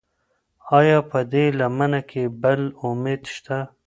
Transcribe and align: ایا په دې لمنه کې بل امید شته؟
ایا 0.77 0.97
په 1.09 1.19
دې 1.31 1.45
لمنه 1.59 2.01
کې 2.09 2.23
بل 2.41 2.61
امید 2.89 3.21
شته؟ 3.35 3.59